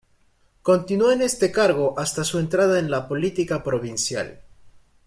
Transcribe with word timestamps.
Continuó 0.63 1.11
en 1.11 1.21
este 1.21 1.51
cargo 1.51 1.93
hasta 1.99 2.23
su 2.23 2.39
entrada 2.39 2.79
en 2.79 2.89
la 2.89 3.07
política 3.07 3.61
provincial. 3.63 4.41